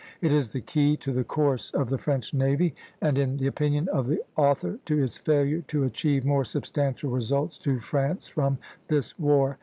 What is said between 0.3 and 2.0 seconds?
is the key to the course of the